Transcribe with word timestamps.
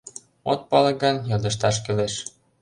От 0.51 0.61
пале 0.69 0.91
гын, 1.01 1.15
йодышташ 1.29 1.75
кӱлеш. 1.83 2.13